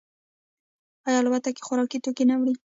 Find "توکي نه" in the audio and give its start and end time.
2.03-2.35